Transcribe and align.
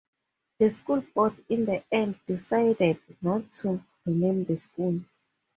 The 0.57 0.67
school 0.71 1.01
board 1.13 1.45
in 1.47 1.65
the 1.65 1.83
end 1.91 2.19
decided 2.25 2.99
not 3.21 3.51
to 3.51 3.83
rename 4.07 4.43
the 4.45 4.55
school. 4.55 4.99